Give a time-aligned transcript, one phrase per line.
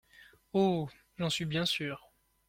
[0.53, 0.89] Oh!
[1.19, 2.11] j'en suis bien sûr.